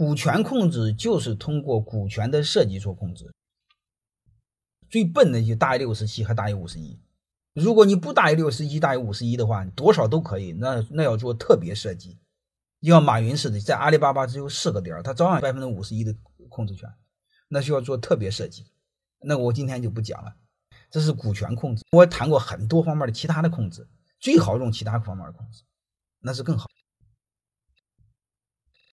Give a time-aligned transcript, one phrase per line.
[0.00, 3.30] 股权控制就是通过股权的设计做控制。
[4.88, 6.98] 最笨的就大于六十七和大于五十一。
[7.52, 10.52] 如果你不大于六十一，大于五十一的话，多少都可以。
[10.52, 12.18] 那那要做特别设计，
[12.80, 16.16] 就像马云似的，在阿里巴巴只有四个点，他照样百分之五十一的
[16.48, 16.90] 控制权，
[17.48, 18.64] 那需要做特别设计。
[19.20, 20.34] 那我今天就不讲了。
[20.90, 23.86] 这是股权控制，我谈过很多方面的其他的控制，
[24.18, 25.62] 最好用其他方面的控制，
[26.20, 26.70] 那是更好。